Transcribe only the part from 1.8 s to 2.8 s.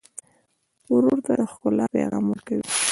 پیغام ورکوې.